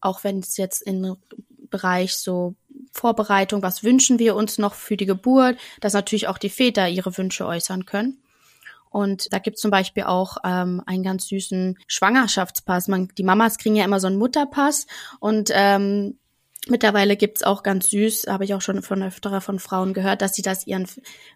auch 0.00 0.22
wenn 0.22 0.40
es 0.40 0.56
jetzt 0.56 0.82
in 0.82 1.16
Bereich 1.70 2.14
so 2.16 2.54
Vorbereitung, 2.92 3.62
was 3.62 3.82
wünschen 3.82 4.18
wir 4.18 4.36
uns 4.36 4.58
noch 4.58 4.74
für 4.74 4.96
die 4.96 5.06
Geburt, 5.06 5.56
dass 5.80 5.94
natürlich 5.94 6.28
auch 6.28 6.38
die 6.38 6.50
Väter 6.50 6.88
ihre 6.88 7.16
Wünsche 7.16 7.46
äußern 7.46 7.86
können. 7.86 8.18
Und 8.90 9.32
da 9.32 9.38
gibt 9.38 9.56
es 9.56 9.62
zum 9.62 9.70
Beispiel 9.70 10.04
auch 10.04 10.38
ähm, 10.44 10.82
einen 10.86 11.02
ganz 11.02 11.26
süßen 11.28 11.78
Schwangerschaftspass. 11.86 12.88
Man, 12.88 13.08
die 13.18 13.24
Mamas 13.24 13.58
kriegen 13.58 13.76
ja 13.76 13.84
immer 13.84 14.00
so 14.00 14.06
einen 14.06 14.16
Mutterpass 14.16 14.86
und 15.20 15.50
ähm, 15.52 16.18
Mittlerweile 16.68 17.16
gibt's 17.16 17.44
auch 17.44 17.62
ganz 17.62 17.90
süß, 17.90 18.26
habe 18.26 18.44
ich 18.44 18.52
auch 18.52 18.60
schon 18.60 18.82
von 18.82 19.00
öfterer 19.00 19.40
von 19.40 19.60
Frauen 19.60 19.94
gehört, 19.94 20.20
dass 20.20 20.34
sie 20.34 20.42
das 20.42 20.66
ihren 20.66 20.88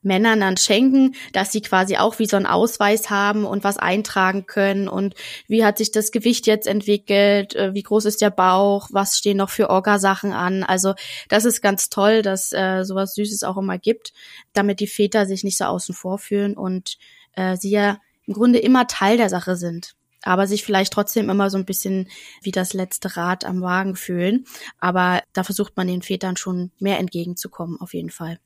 Männern 0.02 0.40
dann 0.40 0.56
schenken, 0.56 1.14
dass 1.32 1.52
sie 1.52 1.60
quasi 1.60 1.96
auch 1.98 2.18
wie 2.18 2.26
so 2.26 2.36
einen 2.36 2.46
Ausweis 2.46 3.10
haben 3.10 3.44
und 3.44 3.62
was 3.62 3.76
eintragen 3.76 4.46
können 4.46 4.88
und 4.88 5.14
wie 5.46 5.64
hat 5.64 5.78
sich 5.78 5.92
das 5.92 6.10
Gewicht 6.10 6.48
jetzt 6.48 6.66
entwickelt, 6.66 7.54
äh, 7.54 7.74
wie 7.74 7.82
groß 7.84 8.06
ist 8.06 8.20
der 8.20 8.30
Bauch, 8.30 8.88
was 8.90 9.18
stehen 9.18 9.36
noch 9.36 9.50
für 9.50 9.70
Orgasachen 9.70 10.32
an. 10.32 10.64
Also 10.64 10.94
das 11.28 11.44
ist 11.44 11.62
ganz 11.62 11.90
toll, 11.90 12.22
dass 12.22 12.52
äh, 12.52 12.82
sowas 12.82 13.14
Süßes 13.14 13.44
auch 13.44 13.56
immer 13.56 13.78
gibt, 13.78 14.12
damit 14.52 14.80
die 14.80 14.88
Väter 14.88 15.26
sich 15.26 15.44
nicht 15.44 15.58
so 15.58 15.64
außen 15.64 15.94
vor 15.94 16.18
fühlen 16.18 16.56
und 16.56 16.98
äh, 17.36 17.56
sie 17.56 17.70
ja 17.70 17.98
im 18.26 18.34
Grunde 18.34 18.58
immer 18.58 18.88
Teil 18.88 19.16
der 19.16 19.28
Sache 19.28 19.54
sind 19.54 19.94
aber 20.22 20.46
sich 20.46 20.64
vielleicht 20.64 20.92
trotzdem 20.92 21.30
immer 21.30 21.50
so 21.50 21.58
ein 21.58 21.64
bisschen 21.64 22.08
wie 22.42 22.50
das 22.50 22.72
letzte 22.72 23.16
Rad 23.16 23.44
am 23.44 23.62
Wagen 23.62 23.96
fühlen. 23.96 24.44
Aber 24.78 25.22
da 25.32 25.44
versucht 25.44 25.76
man 25.76 25.86
den 25.86 26.02
Vätern 26.02 26.36
schon 26.36 26.70
mehr 26.78 26.98
entgegenzukommen, 26.98 27.80
auf 27.80 27.94
jeden 27.94 28.10
Fall. 28.10 28.38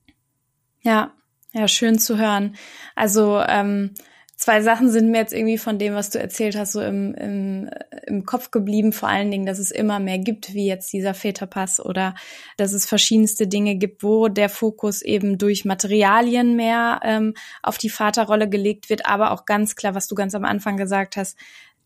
Ja, 0.83 1.13
Ja, 1.53 1.69
schön 1.69 1.99
zu 2.01 2.19
hören. 2.19 2.57
Also 2.97 3.41
ähm, 3.41 3.95
zwei 4.45 4.61
Sachen 4.61 4.91
sind 4.91 5.11
mir 5.11 5.19
jetzt 5.19 5.33
irgendwie 5.33 5.57
von 5.57 5.79
dem, 5.79 5.95
was 5.95 6.11
du 6.11 6.19
erzählt 6.19 6.55
hast, 6.55 6.73
so 6.73 6.83
im, 6.83 7.15
im, 7.15 7.71
im 8.07 8.27
Kopf 8.27 8.51
geblieben. 8.51 8.93
Vor 8.93 9.09
allen 9.09 9.31
Dingen, 9.31 9.47
dass 9.47 9.59
es 9.59 9.71
immer 9.71 10.01
mehr 10.01 10.19
gibt, 10.19 10.53
wie 10.53 10.67
jetzt 10.67 10.93
dieser 10.93 11.15
Väterpass 11.15 11.83
oder 11.83 12.15
dass 12.59 12.75
es 12.75 12.85
verschiedenste 12.85 13.47
Dinge 13.47 13.77
gibt, 13.77 14.03
wo 14.03 14.29
der 14.29 14.51
Fokus 14.51 15.01
eben 15.01 15.39
durch 15.39 15.65
Materialien 15.65 16.57
mehr 16.57 17.01
ähm, 17.05 17.33
auf 17.63 17.79
die 17.79 17.89
Vaterrolle 17.89 18.47
gelegt 18.47 18.91
wird, 18.91 19.07
aber 19.07 19.31
auch 19.31 19.47
ganz 19.47 19.77
klar, 19.77 19.95
was 19.95 20.09
du 20.09 20.15
ganz 20.15 20.35
am 20.35 20.45
Anfang 20.45 20.77
gesagt 20.77 21.17
hast, 21.17 21.39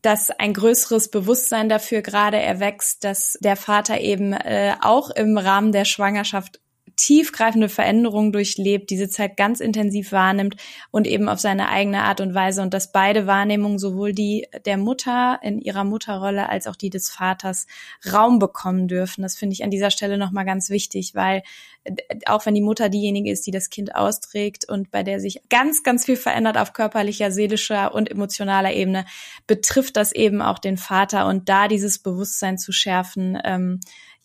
dass 0.02 0.30
ein 0.30 0.52
größeres 0.52 1.12
Bewusstsein 1.12 1.68
dafür 1.68 2.02
gerade 2.02 2.38
erwächst, 2.38 3.04
dass 3.04 3.38
der 3.40 3.54
Vater 3.54 4.00
eben 4.00 4.32
äh, 4.32 4.74
auch 4.80 5.10
im 5.10 5.38
Rahmen 5.38 5.70
der 5.70 5.84
Schwangerschaft 5.84 6.60
tiefgreifende 6.99 7.69
Veränderungen 7.69 8.33
durchlebt, 8.33 8.90
diese 8.90 9.09
Zeit 9.09 9.37
ganz 9.37 9.61
intensiv 9.61 10.11
wahrnimmt 10.11 10.57
und 10.90 11.07
eben 11.07 11.28
auf 11.28 11.38
seine 11.38 11.69
eigene 11.69 12.02
Art 12.02 12.21
und 12.21 12.35
Weise 12.35 12.61
und 12.61 12.75
dass 12.75 12.93
beide 12.93 13.26
Wahrnehmungen, 13.26 13.78
sowohl 13.78 14.12
die 14.12 14.47
der 14.67 14.76
Mutter 14.76 15.38
in 15.43 15.61
ihrer 15.61 15.85
Mutterrolle 15.85 16.49
als 16.49 16.67
auch 16.67 16.75
die 16.75 16.90
des 16.90 17.09
Vaters, 17.09 17.67
Raum 18.12 18.40
bekommen 18.40 18.88
dürfen. 18.88 19.23
Das 19.23 19.37
finde 19.37 19.55
ich 19.55 19.62
an 19.62 19.71
dieser 19.71 19.93
Stelle 19.93 20.19
nochmal 20.19 20.45
ganz 20.45 20.71
wichtig, 20.71 21.14
weil 21.14 21.43
äh, 21.85 21.95
auch 22.26 22.45
wenn 22.47 22.55
die 22.55 22.61
Mutter 22.61 22.88
diejenige 22.88 23.31
ist, 23.31 23.47
die 23.47 23.52
das 23.52 23.71
Kind 23.71 23.95
austrägt 23.95 24.69
und 24.69 24.90
bei 24.90 25.05
der 25.05 25.21
sich 25.21 25.40
ganz, 25.49 25.85
ganz 25.85 26.05
viel 26.05 26.17
verändert 26.17 26.59
auf 26.59 26.73
körperlicher, 26.73 27.31
seelischer 27.31 27.95
und 27.95 28.11
emotionaler 28.11 28.73
Ebene, 28.73 29.05
betrifft 29.47 29.97
das 29.97 30.11
eben 30.11 30.43
auch 30.43 30.59
den 30.59 30.76
Vater 30.76 31.26
und 31.28 31.49
da 31.49 31.69
dieses 31.69 32.00
Bewusstsein 32.00 32.59
zu 32.59 32.73
schärfen, 32.73 33.38
ähm, 33.45 33.78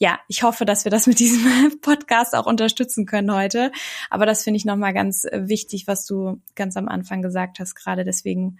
ja, 0.04 0.20
ich 0.28 0.44
hoffe, 0.44 0.66
dass 0.66 0.84
wir 0.84 0.92
das 0.92 1.08
mit 1.08 1.20
diesem 1.20 1.80
Podcast 1.82 2.36
auch 2.36 2.46
unterstützen 2.46 3.06
können 3.06 3.34
heute. 3.34 3.72
Aber 4.10 4.26
das 4.26 4.44
finde 4.44 4.58
ich 4.58 4.66
nochmal 4.66 4.94
ganz 4.94 5.24
äh, 5.24 5.48
wichtig, 5.48 5.88
was 5.88 6.06
du 6.06 6.42
ganz 6.56 6.76
am 6.76 6.90
Anfang 6.90 7.22
gesagt 7.22 7.58
hast, 7.60 7.74
gerade 7.74 8.04
deswegen 8.04 8.58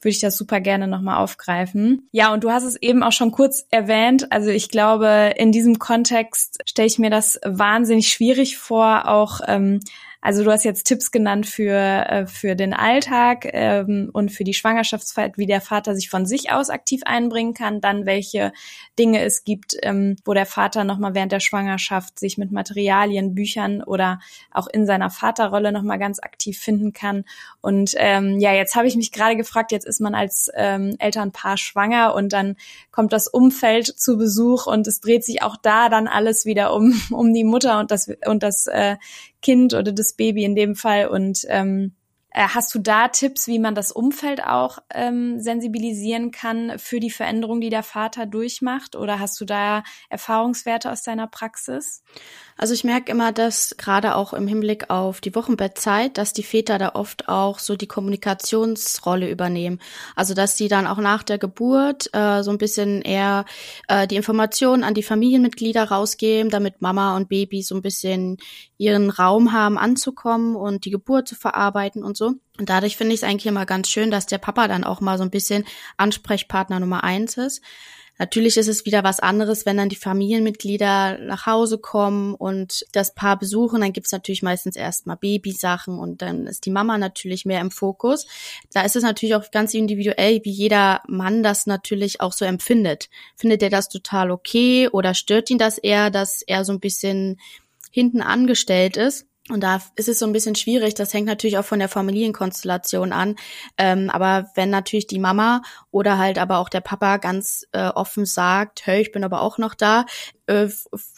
würde 0.00 0.14
ich 0.14 0.20
das 0.20 0.38
super 0.38 0.58
gerne 0.58 0.88
nochmal 0.88 1.18
aufgreifen. 1.18 2.08
Ja, 2.12 2.32
und 2.32 2.44
du 2.44 2.50
hast 2.50 2.64
es 2.64 2.76
eben 2.80 3.02
auch 3.02 3.12
schon 3.12 3.30
kurz 3.30 3.66
erwähnt. 3.70 4.32
Also 4.32 4.48
ich 4.48 4.70
glaube, 4.70 5.34
in 5.36 5.52
diesem 5.52 5.78
Kontext 5.78 6.60
stelle 6.64 6.88
ich 6.88 6.98
mir 6.98 7.10
das 7.10 7.38
wahnsinnig 7.44 8.08
schwierig 8.08 8.56
vor, 8.56 9.06
auch 9.06 9.40
ähm, 9.46 9.80
also 10.26 10.42
du 10.42 10.50
hast 10.50 10.64
jetzt 10.64 10.88
Tipps 10.88 11.12
genannt 11.12 11.46
für, 11.46 11.70
äh, 11.72 12.26
für 12.26 12.56
den 12.56 12.74
Alltag 12.74 13.46
ähm, 13.52 14.10
und 14.12 14.32
für 14.32 14.42
die 14.42 14.54
Schwangerschaftszeit, 14.54 15.38
wie 15.38 15.46
der 15.46 15.60
Vater 15.60 15.94
sich 15.94 16.10
von 16.10 16.26
sich 16.26 16.50
aus 16.50 16.68
aktiv 16.68 17.02
einbringen 17.04 17.54
kann, 17.54 17.80
dann 17.80 18.06
welche 18.06 18.52
Dinge 18.98 19.22
es 19.22 19.44
gibt, 19.44 19.76
ähm, 19.82 20.16
wo 20.24 20.34
der 20.34 20.44
Vater 20.44 20.82
nochmal 20.82 21.14
während 21.14 21.30
der 21.30 21.38
Schwangerschaft 21.38 22.18
sich 22.18 22.38
mit 22.38 22.50
Materialien, 22.50 23.36
Büchern 23.36 23.84
oder 23.84 24.18
auch 24.50 24.66
in 24.66 24.84
seiner 24.84 25.10
Vaterrolle 25.10 25.70
nochmal 25.70 26.00
ganz 26.00 26.18
aktiv 26.18 26.58
finden 26.58 26.92
kann. 26.92 27.24
Und 27.60 27.94
ähm, 27.96 28.40
ja, 28.40 28.52
jetzt 28.52 28.74
habe 28.74 28.88
ich 28.88 28.96
mich 28.96 29.12
gerade 29.12 29.36
gefragt, 29.36 29.70
jetzt 29.70 29.86
ist 29.86 30.00
man 30.00 30.16
als 30.16 30.50
ähm, 30.56 30.96
Elternpaar 30.98 31.56
schwanger 31.56 32.16
und 32.16 32.32
dann 32.32 32.56
kommt 32.90 33.12
das 33.12 33.28
Umfeld 33.28 33.86
zu 33.86 34.16
Besuch 34.16 34.66
und 34.66 34.88
es 34.88 35.00
dreht 35.00 35.24
sich 35.24 35.42
auch 35.42 35.56
da 35.56 35.88
dann 35.88 36.08
alles 36.08 36.46
wieder 36.46 36.74
um, 36.74 37.00
um 37.12 37.32
die 37.32 37.44
Mutter 37.44 37.78
und 37.78 37.92
das, 37.92 38.10
und 38.26 38.42
das 38.42 38.66
äh, 38.66 38.96
Kind 39.42 39.74
oder 39.74 39.92
das 39.92 40.14
Baby 40.14 40.44
in 40.44 40.54
dem 40.54 40.74
Fall. 40.74 41.08
Und 41.08 41.44
ähm, 41.48 41.92
äh, 41.92 42.05
hast 42.36 42.74
du 42.74 42.78
da 42.78 43.08
Tipps, 43.08 43.46
wie 43.46 43.58
man 43.58 43.74
das 43.74 43.92
Umfeld 43.92 44.44
auch 44.44 44.78
ähm, 44.92 45.40
sensibilisieren 45.40 46.30
kann 46.30 46.78
für 46.78 47.00
die 47.00 47.10
Veränderung, 47.10 47.60
die 47.60 47.70
der 47.70 47.82
Vater 47.82 48.26
durchmacht? 48.26 48.94
Oder 48.94 49.18
hast 49.18 49.40
du 49.40 49.46
da 49.46 49.82
Erfahrungswerte 50.10 50.90
aus 50.90 51.02
deiner 51.02 51.26
Praxis? 51.26 52.02
Also 52.58 52.72
ich 52.72 52.84
merke 52.84 53.12
immer, 53.12 53.32
dass 53.32 53.76
gerade 53.76 54.14
auch 54.14 54.32
im 54.32 54.46
Hinblick 54.46 54.88
auf 54.88 55.20
die 55.20 55.34
Wochenbettzeit, 55.34 56.16
dass 56.16 56.32
die 56.32 56.42
Väter 56.42 56.78
da 56.78 56.90
oft 56.94 57.28
auch 57.28 57.58
so 57.58 57.76
die 57.76 57.86
Kommunikationsrolle 57.86 59.30
übernehmen. 59.30 59.78
Also 60.14 60.32
dass 60.32 60.56
sie 60.56 60.68
dann 60.68 60.86
auch 60.86 60.98
nach 60.98 61.22
der 61.22 61.38
Geburt 61.38 62.08
äh, 62.14 62.42
so 62.42 62.50
ein 62.50 62.58
bisschen 62.58 63.02
eher 63.02 63.44
äh, 63.88 64.06
die 64.06 64.16
Informationen 64.16 64.84
an 64.84 64.94
die 64.94 65.02
Familienmitglieder 65.02 65.84
rausgeben, 65.84 66.50
damit 66.50 66.80
Mama 66.80 67.16
und 67.16 67.28
Baby 67.28 67.62
so 67.62 67.74
ein 67.74 67.82
bisschen 67.82 68.38
ihren 68.78 69.10
Raum 69.10 69.52
haben 69.52 69.78
anzukommen 69.78 70.56
und 70.56 70.84
die 70.84 70.90
Geburt 70.90 71.28
zu 71.28 71.34
verarbeiten 71.34 72.02
und 72.02 72.16
so. 72.16 72.25
Und 72.58 72.68
dadurch 72.70 72.96
finde 72.96 73.14
ich 73.14 73.22
es 73.22 73.28
eigentlich 73.28 73.46
immer 73.46 73.66
ganz 73.66 73.88
schön, 73.88 74.10
dass 74.10 74.26
der 74.26 74.38
Papa 74.38 74.68
dann 74.68 74.84
auch 74.84 75.00
mal 75.00 75.18
so 75.18 75.24
ein 75.24 75.30
bisschen 75.30 75.64
Ansprechpartner 75.96 76.80
Nummer 76.80 77.04
eins 77.04 77.36
ist. 77.36 77.62
Natürlich 78.18 78.56
ist 78.56 78.68
es 78.68 78.86
wieder 78.86 79.04
was 79.04 79.20
anderes, 79.20 79.66
wenn 79.66 79.76
dann 79.76 79.90
die 79.90 79.96
Familienmitglieder 79.96 81.18
nach 81.18 81.44
Hause 81.44 81.76
kommen 81.76 82.34
und 82.34 82.86
das 82.92 83.14
Paar 83.14 83.38
besuchen. 83.38 83.82
Dann 83.82 83.92
gibt's 83.92 84.12
natürlich 84.12 84.42
meistens 84.42 84.74
erstmal 84.76 85.16
Babysachen 85.16 85.98
und 85.98 86.22
dann 86.22 86.46
ist 86.46 86.64
die 86.64 86.70
Mama 86.70 86.96
natürlich 86.96 87.44
mehr 87.44 87.60
im 87.60 87.70
Fokus. 87.70 88.26
Da 88.72 88.82
ist 88.82 88.96
es 88.96 89.02
natürlich 89.02 89.34
auch 89.34 89.50
ganz 89.50 89.74
individuell, 89.74 90.40
wie 90.44 90.50
jeder 90.50 91.02
Mann 91.06 91.42
das 91.42 91.66
natürlich 91.66 92.22
auch 92.22 92.32
so 92.32 92.46
empfindet. 92.46 93.10
Findet 93.36 93.62
er 93.62 93.70
das 93.70 93.90
total 93.90 94.30
okay 94.30 94.88
oder 94.88 95.12
stört 95.12 95.50
ihn 95.50 95.58
das 95.58 95.76
eher, 95.76 96.10
dass 96.10 96.40
er 96.40 96.64
so 96.64 96.72
ein 96.72 96.80
bisschen 96.80 97.38
hinten 97.90 98.22
angestellt 98.22 98.96
ist? 98.96 99.26
Und 99.48 99.60
da 99.60 99.80
ist 99.94 100.08
es 100.08 100.18
so 100.18 100.26
ein 100.26 100.32
bisschen 100.32 100.56
schwierig. 100.56 100.94
Das 100.94 101.14
hängt 101.14 101.26
natürlich 101.26 101.56
auch 101.56 101.64
von 101.64 101.78
der 101.78 101.88
Familienkonstellation 101.88 103.12
an. 103.12 103.36
Ähm, 103.78 104.10
aber 104.10 104.50
wenn 104.56 104.70
natürlich 104.70 105.06
die 105.06 105.20
Mama 105.20 105.62
oder 105.92 106.18
halt 106.18 106.38
aber 106.38 106.58
auch 106.58 106.68
der 106.68 106.80
Papa 106.80 107.18
ganz 107.18 107.64
äh, 107.70 107.86
offen 107.88 108.26
sagt, 108.26 108.86
hey, 108.86 109.02
ich 109.02 109.12
bin 109.12 109.22
aber 109.22 109.42
auch 109.42 109.58
noch 109.58 109.74
da, 109.74 110.04
äh, 110.46 110.68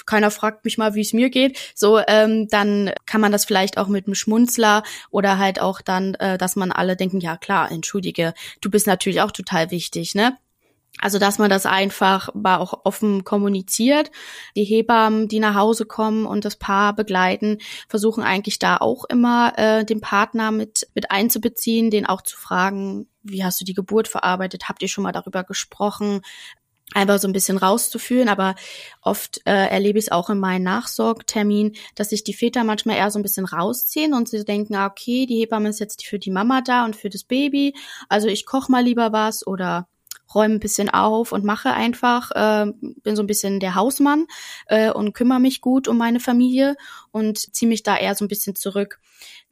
keiner 0.05 0.31
fragt 0.31 0.65
mich 0.67 0.77
mal, 0.77 0.95
wie 0.95 1.01
es 1.01 1.15
mir 1.15 1.31
geht, 1.31 1.59
so, 1.75 1.99
ähm, 2.07 2.49
dann 2.49 2.93
kann 3.07 3.23
man 3.23 3.33
das 3.33 3.47
vielleicht 3.47 3.79
auch 3.79 3.89
mit 3.89 4.07
einem 4.07 4.15
Schmunzler 4.15 4.83
oder 5.11 5.39
halt 5.39 5.61
auch 5.61 5.81
dann, 5.81 6.15
äh, 6.15 6.37
dass 6.37 6.55
man 6.55 6.71
alle 6.71 6.97
denken, 6.97 7.21
ja 7.21 7.39
klar, 7.39 7.71
entschuldige, 7.71 8.35
du 8.61 8.71
bist 8.71 8.87
natürlich 8.87 9.23
auch 9.23 9.33
total 9.33 9.71
wichtig, 9.71 10.15
ne? 10.15 10.37
Also, 11.01 11.19
dass 11.19 11.39
man 11.39 11.49
das 11.49 11.65
einfach 11.65 12.31
auch 12.45 12.81
offen 12.85 13.23
kommuniziert. 13.23 14.11
Die 14.57 14.65
Hebammen, 14.65 15.29
die 15.29 15.39
nach 15.39 15.55
Hause 15.55 15.87
kommen 15.87 16.27
und 16.27 16.45
das 16.45 16.57
Paar 16.57 16.95
begleiten, 16.95 17.59
versuchen 17.89 18.25
eigentlich 18.25 18.59
da 18.59 18.79
auch 18.79 19.05
immer 19.05 19.53
äh, 19.57 19.85
den 19.85 20.01
Partner 20.01 20.51
mit, 20.51 20.89
mit 20.95 21.11
einzubeziehen, 21.13 21.91
den 21.91 22.07
auch 22.07 22.23
zu 22.23 22.37
fragen, 22.37 23.07
wie 23.23 23.45
hast 23.45 23.61
du 23.61 23.65
die 23.65 23.75
Geburt 23.75 24.09
verarbeitet? 24.09 24.69
Habt 24.69 24.83
ihr 24.83 24.89
schon 24.89 25.05
mal 25.05 25.13
darüber 25.13 25.45
gesprochen? 25.45 26.23
einfach 26.95 27.19
so 27.19 27.29
ein 27.29 27.33
bisschen 27.33 27.59
rauszuführen, 27.59 28.29
aber 28.29 28.55
oft 29.03 29.43
äh, 29.45 29.69
erlebe 29.69 29.99
ich 29.99 30.07
es 30.07 30.11
auch 30.11 30.31
in 30.31 30.39
meinen 30.39 30.63
Nachsorgtermin, 30.63 31.77
dass 31.95 32.09
sich 32.11 32.25
die 32.25 32.33
Väter 32.33 32.65
manchmal 32.65 32.97
eher 32.97 33.11
so 33.11 33.19
ein 33.19 33.23
bisschen 33.23 33.45
rausziehen 33.45 34.15
und 34.15 34.29
sie 34.29 34.45
denken, 34.45 34.75
ah, 34.75 34.87
okay, 34.87 35.27
die 35.27 35.39
Hebamme 35.39 35.69
ist 35.69 35.81
jetzt 35.81 36.07
für 36.07 36.19
die 36.19 36.31
Mama 36.31 36.63
da 36.63 36.85
und 36.85 36.97
für 36.97 37.11
das 37.11 37.25
Baby, 37.25 37.75
also 38.09 38.29
ich 38.29 38.47
koche 38.47 38.73
mal 38.73 38.83
lieber 38.83 39.13
was 39.13 39.47
oder 39.47 39.87
räume 40.35 40.55
ein 40.55 40.61
bisschen 40.61 40.91
auf 40.91 41.33
und 41.33 41.45
mache 41.45 41.73
einfach, 41.73 42.31
äh, 42.33 42.73
bin 43.03 43.17
so 43.17 43.23
ein 43.23 43.27
bisschen 43.27 43.61
der 43.61 43.75
Hausmann 43.75 44.27
äh, 44.67 44.91
und 44.91 45.15
kümmere 45.15 45.41
mich 45.41 45.61
gut 45.61 45.89
um 45.89 45.97
meine 45.97 46.21
Familie 46.21 46.77
und 47.11 47.39
ziehe 47.39 47.69
mich 47.69 47.83
da 47.83 47.97
eher 47.97 48.15
so 48.15 48.25
ein 48.25 48.29
bisschen 48.29 48.55
zurück. 48.55 49.01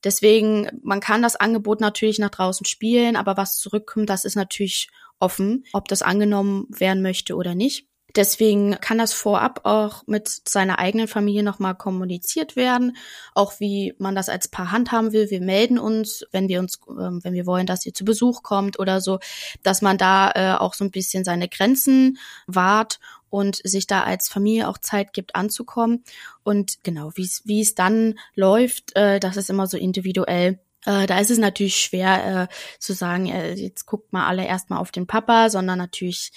Deswegen, 0.04 0.68
man 0.82 1.00
kann 1.00 1.22
das 1.22 1.36
Angebot 1.36 1.80
natürlich 1.80 2.18
nach 2.18 2.30
draußen 2.30 2.66
spielen, 2.66 3.16
aber 3.16 3.36
was 3.36 3.58
zurückkommt, 3.58 4.10
das 4.10 4.24
ist 4.24 4.36
natürlich 4.36 4.88
offen, 5.18 5.64
ob 5.72 5.88
das 5.88 6.02
angenommen 6.02 6.66
werden 6.68 7.02
möchte 7.02 7.36
oder 7.36 7.54
nicht. 7.54 7.86
Deswegen 8.16 8.72
kann 8.80 8.98
das 8.98 9.12
vorab 9.12 9.60
auch 9.64 10.02
mit 10.06 10.28
seiner 10.48 10.78
eigenen 10.78 11.06
Familie 11.06 11.42
nochmal 11.42 11.74
kommuniziert 11.74 12.56
werden, 12.56 12.96
auch 13.34 13.60
wie 13.60 13.94
man 13.98 14.14
das 14.14 14.28
als 14.30 14.48
Paar 14.48 14.72
handhaben 14.72 15.12
will. 15.12 15.30
Wir 15.30 15.42
melden 15.42 15.78
uns, 15.78 16.24
wenn 16.32 16.48
wir 16.48 16.58
uns, 16.60 16.76
äh, 16.88 17.10
wenn 17.22 17.34
wir 17.34 17.46
wollen, 17.46 17.66
dass 17.66 17.84
ihr 17.84 17.92
zu 17.92 18.04
Besuch 18.04 18.42
kommt 18.42 18.78
oder 18.78 19.00
so, 19.00 19.18
dass 19.62 19.82
man 19.82 19.98
da 19.98 20.32
äh, 20.34 20.58
auch 20.58 20.74
so 20.74 20.84
ein 20.84 20.90
bisschen 20.90 21.24
seine 21.24 21.48
Grenzen 21.48 22.18
wahrt 22.46 22.98
und 23.28 23.60
sich 23.64 23.86
da 23.86 24.04
als 24.04 24.28
Familie 24.28 24.68
auch 24.68 24.78
Zeit 24.78 25.12
gibt 25.12 25.34
anzukommen. 25.34 26.04
Und 26.42 26.78
genau, 26.84 27.10
wie 27.14 27.60
es 27.60 27.74
dann 27.74 28.18
läuft, 28.34 28.96
äh, 28.96 29.20
das 29.20 29.36
ist 29.36 29.50
immer 29.50 29.66
so 29.66 29.76
individuell. 29.76 30.58
Äh, 30.86 31.06
da 31.06 31.18
ist 31.18 31.30
es 31.30 31.38
natürlich 31.38 31.76
schwer 31.76 32.48
äh, 32.48 32.54
zu 32.78 32.94
sagen, 32.94 33.26
äh, 33.26 33.54
jetzt 33.54 33.86
guckt 33.86 34.12
mal 34.12 34.26
alle 34.26 34.46
erstmal 34.46 34.78
auf 34.78 34.92
den 34.92 35.06
Papa, 35.06 35.50
sondern 35.50 35.78
natürlich 35.78 36.32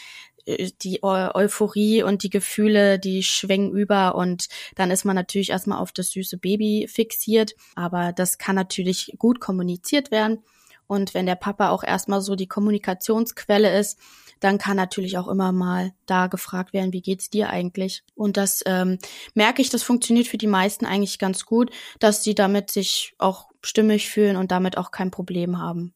die 0.82 1.04
Euphorie 1.04 2.04
und 2.04 2.24
die 2.24 2.30
Gefühle, 2.30 3.00
die 3.00 3.24
schwingen 3.24 3.72
über 3.72 4.16
und 4.16 4.48
dann 4.76 4.92
ist 4.92 5.06
man 5.06 5.16
natürlich 5.16 5.50
erstmal 5.50 5.80
auf 5.80 5.92
das 5.92 6.12
süße 6.12 6.38
Baby 6.38 6.88
fixiert, 6.90 7.56
aber 7.76 8.14
das 8.14 8.38
kann 8.38 8.56
natürlich 8.56 9.16
gut 9.18 9.40
kommuniziert 9.40 10.12
werden 10.12 10.44
und 10.90 11.14
wenn 11.14 11.28
der 11.28 11.36
Papa 11.36 11.70
auch 11.70 11.84
erstmal 11.84 12.20
so 12.20 12.36
die 12.36 12.48
Kommunikationsquelle 12.48 13.78
ist, 13.78 14.00
dann 14.40 14.58
kann 14.58 14.76
natürlich 14.76 15.20
auch 15.20 15.28
immer 15.28 15.52
mal 15.52 15.94
da 16.08 16.26
gefragt 16.26 16.74
werden, 16.74 16.94
wie 16.94 17.04
geht's 17.04 17.30
dir 17.30 17.52
eigentlich? 17.52 18.04
Und 18.16 18.38
das 18.38 18.64
ähm, 18.66 18.98
merke 19.36 19.62
ich, 19.62 19.70
das 19.70 19.84
funktioniert 19.84 20.26
für 20.26 20.40
die 20.40 20.48
meisten 20.48 20.88
eigentlich 20.88 21.20
ganz 21.20 21.46
gut, 21.46 21.70
dass 22.00 22.24
sie 22.24 22.34
damit 22.34 22.72
sich 22.72 23.14
auch 23.20 23.50
stimmig 23.62 24.10
fühlen 24.10 24.36
und 24.36 24.50
damit 24.50 24.80
auch 24.80 24.90
kein 24.90 25.12
Problem 25.12 25.60
haben. 25.60 25.94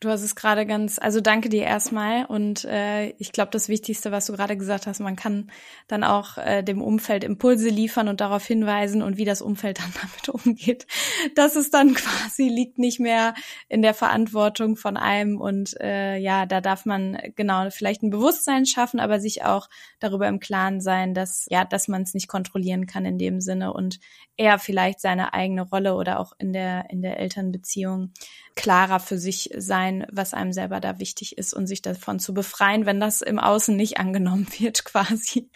Du 0.00 0.10
hast 0.10 0.22
es 0.22 0.36
gerade 0.36 0.64
ganz, 0.64 1.00
also 1.00 1.20
danke 1.20 1.48
dir 1.48 1.64
erstmal. 1.64 2.24
Und 2.26 2.64
äh, 2.64 3.08
ich 3.18 3.32
glaube, 3.32 3.50
das 3.50 3.68
Wichtigste, 3.68 4.12
was 4.12 4.26
du 4.26 4.32
gerade 4.32 4.56
gesagt 4.56 4.86
hast, 4.86 5.00
man 5.00 5.16
kann 5.16 5.50
dann 5.88 6.04
auch 6.04 6.38
äh, 6.38 6.62
dem 6.62 6.80
Umfeld 6.80 7.24
Impulse 7.24 7.68
liefern 7.68 8.06
und 8.06 8.20
darauf 8.20 8.46
hinweisen 8.46 9.02
und 9.02 9.16
wie 9.16 9.24
das 9.24 9.42
Umfeld 9.42 9.78
dann 9.80 9.92
damit 10.00 10.28
umgeht. 10.28 10.86
Das 11.34 11.56
ist 11.56 11.74
dann 11.74 11.94
quasi 11.94 12.48
liegt 12.48 12.78
nicht 12.78 13.00
mehr 13.00 13.34
in 13.68 13.82
der 13.82 13.92
Verantwortung 13.92 14.76
von 14.76 14.96
einem. 14.96 15.40
Und 15.40 15.74
äh, 15.80 16.16
ja, 16.16 16.46
da 16.46 16.60
darf 16.60 16.84
man 16.84 17.18
genau 17.34 17.68
vielleicht 17.70 18.04
ein 18.04 18.10
Bewusstsein 18.10 18.66
schaffen, 18.66 19.00
aber 19.00 19.18
sich 19.18 19.44
auch 19.44 19.68
darüber 19.98 20.28
im 20.28 20.38
Klaren 20.38 20.80
sein, 20.80 21.12
dass 21.12 21.46
ja, 21.50 21.64
dass 21.64 21.88
man 21.88 22.02
es 22.02 22.14
nicht 22.14 22.28
kontrollieren 22.28 22.86
kann 22.86 23.04
in 23.04 23.18
dem 23.18 23.40
Sinne 23.40 23.72
und 23.72 23.98
er 24.36 24.60
vielleicht 24.60 25.00
seine 25.00 25.34
eigene 25.34 25.62
Rolle 25.62 25.96
oder 25.96 26.20
auch 26.20 26.34
in 26.38 26.52
der 26.52 26.88
in 26.90 27.02
der 27.02 27.18
Elternbeziehung 27.18 28.12
klarer 28.58 28.98
für 28.98 29.18
sich 29.18 29.50
sein, 29.56 30.04
was 30.10 30.34
einem 30.34 30.52
selber 30.52 30.80
da 30.80 30.98
wichtig 30.98 31.38
ist 31.38 31.54
und 31.54 31.68
sich 31.68 31.80
davon 31.80 32.18
zu 32.18 32.34
befreien, 32.34 32.86
wenn 32.86 32.98
das 32.98 33.22
im 33.22 33.38
Außen 33.38 33.76
nicht 33.76 33.98
angenommen 33.98 34.48
wird, 34.58 34.84
quasi. 34.84 35.48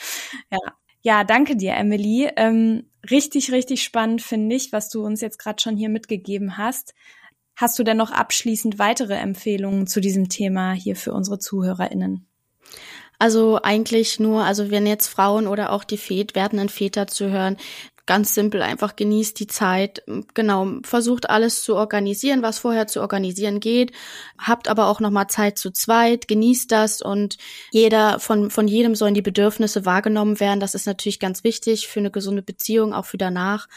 Ja. 0.50 0.58
Ja, 1.04 1.24
danke 1.24 1.56
dir, 1.56 1.74
Emily. 1.74 2.30
Ähm, 2.36 2.84
richtig, 3.10 3.50
richtig 3.50 3.82
spannend 3.82 4.22
finde 4.22 4.54
ich, 4.54 4.70
was 4.70 4.88
du 4.88 5.04
uns 5.04 5.20
jetzt 5.20 5.40
gerade 5.40 5.60
schon 5.60 5.76
hier 5.76 5.88
mitgegeben 5.88 6.58
hast. 6.58 6.94
Hast 7.56 7.76
du 7.76 7.82
denn 7.82 7.96
noch 7.96 8.12
abschließend 8.12 8.78
weitere 8.78 9.14
Empfehlungen 9.14 9.88
zu 9.88 10.00
diesem 10.00 10.28
Thema 10.28 10.74
hier 10.74 10.94
für 10.94 11.12
unsere 11.12 11.40
ZuhörerInnen? 11.40 12.28
Also 13.18 13.60
eigentlich 13.62 14.20
nur, 14.20 14.44
also 14.44 14.70
wenn 14.70 14.86
jetzt 14.86 15.08
Frauen 15.08 15.48
oder 15.48 15.72
auch 15.72 15.82
die 15.82 15.98
Väter, 15.98 16.36
werdenden 16.36 16.68
Väter 16.68 17.08
zu 17.08 17.30
hören, 17.30 17.56
ganz 18.06 18.34
simpel 18.34 18.62
einfach 18.62 18.96
genießt 18.96 19.38
die 19.38 19.46
Zeit, 19.46 20.02
genau, 20.34 20.66
versucht 20.82 21.30
alles 21.30 21.62
zu 21.62 21.76
organisieren, 21.76 22.42
was 22.42 22.58
vorher 22.58 22.86
zu 22.86 23.00
organisieren 23.00 23.60
geht, 23.60 23.92
habt 24.38 24.68
aber 24.68 24.88
auch 24.88 25.00
nochmal 25.00 25.28
Zeit 25.28 25.58
zu 25.58 25.70
zweit, 25.70 26.26
genießt 26.26 26.70
das 26.72 27.00
und 27.00 27.36
jeder, 27.70 28.18
von, 28.18 28.50
von 28.50 28.66
jedem 28.66 28.94
sollen 28.94 29.14
die 29.14 29.22
Bedürfnisse 29.22 29.84
wahrgenommen 29.84 30.40
werden. 30.40 30.60
Das 30.60 30.74
ist 30.74 30.86
natürlich 30.86 31.20
ganz 31.20 31.44
wichtig 31.44 31.86
für 31.86 32.00
eine 32.00 32.10
gesunde 32.10 32.42
Beziehung, 32.42 32.92
auch 32.92 33.06
für 33.06 33.18
danach 33.18 33.68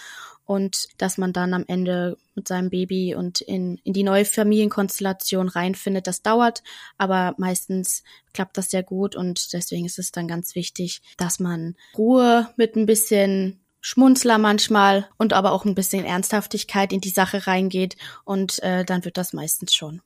und 0.45 0.87
dass 0.97 1.17
man 1.17 1.33
dann 1.33 1.53
am 1.53 1.65
Ende 1.67 2.17
mit 2.35 2.47
seinem 2.47 2.69
Baby 2.69 3.15
und 3.15 3.41
in, 3.41 3.79
in 3.83 3.93
die 3.93 4.03
neue 4.03 4.25
Familienkonstellation 4.25 5.49
reinfindet. 5.49 6.07
Das 6.07 6.21
dauert, 6.21 6.63
aber 6.97 7.33
meistens 7.37 8.03
klappt 8.33 8.57
das 8.57 8.69
sehr 8.69 8.83
gut 8.83 9.15
und 9.15 9.53
deswegen 9.53 9.85
ist 9.85 9.99
es 9.99 10.11
dann 10.11 10.27
ganz 10.27 10.55
wichtig, 10.55 11.01
dass 11.17 11.39
man 11.39 11.75
Ruhe 11.97 12.49
mit 12.57 12.75
ein 12.75 12.85
bisschen 12.85 13.64
Schmunzler 13.85 14.39
manchmal 14.39 15.07
und 15.19 15.31
aber 15.31 15.51
auch 15.51 15.63
ein 15.63 15.75
bisschen 15.75 16.05
Ernsthaftigkeit 16.05 16.91
in 16.91 17.01
die 17.01 17.09
Sache 17.09 17.45
reingeht 17.45 17.97
und 18.23 18.57
äh, 18.63 18.83
dann 18.83 19.05
wird 19.05 19.15
das 19.15 19.31
meistens 19.31 19.75
schon. 19.75 20.01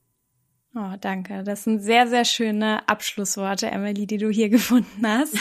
Oh, 0.76 0.96
danke. 1.00 1.46
Das 1.46 1.64
sind 1.64 1.80
sehr, 1.80 2.06
sehr 2.10 2.26
schöne 2.26 2.90
Abschlussworte, 2.90 3.72
Emily, 3.72 4.06
die 4.06 4.18
du 4.18 4.30
hier 4.30 4.50
gefunden 4.50 5.08
hast. 5.08 5.34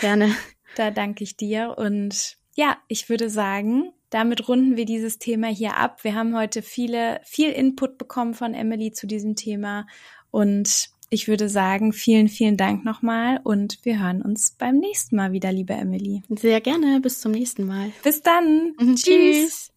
Gerne. 0.00 0.34
Da 0.74 0.90
danke 0.90 1.22
ich 1.22 1.36
dir. 1.36 1.74
Und 1.76 2.38
ja, 2.54 2.78
ich 2.88 3.10
würde 3.10 3.28
sagen, 3.28 3.92
damit 4.08 4.48
runden 4.48 4.78
wir 4.78 4.86
dieses 4.86 5.18
Thema 5.18 5.48
hier 5.48 5.76
ab. 5.76 6.02
Wir 6.02 6.14
haben 6.14 6.34
heute 6.34 6.62
viele, 6.62 7.20
viel 7.24 7.50
Input 7.50 7.98
bekommen 7.98 8.32
von 8.32 8.54
Emily 8.54 8.92
zu 8.92 9.06
diesem 9.06 9.36
Thema 9.36 9.86
und 10.30 10.88
ich 11.08 11.28
würde 11.28 11.48
sagen, 11.48 11.92
vielen, 11.92 12.28
vielen 12.28 12.56
Dank 12.56 12.84
nochmal 12.84 13.40
und 13.44 13.78
wir 13.82 14.00
hören 14.00 14.22
uns 14.22 14.56
beim 14.58 14.78
nächsten 14.78 15.16
Mal 15.16 15.32
wieder, 15.32 15.52
liebe 15.52 15.74
Emily. 15.74 16.22
Sehr 16.28 16.60
gerne. 16.60 17.00
Bis 17.00 17.20
zum 17.20 17.32
nächsten 17.32 17.64
Mal. 17.64 17.92
Bis 18.02 18.22
dann. 18.22 18.74
Mhm. 18.78 18.96
Tschüss. 18.96 19.70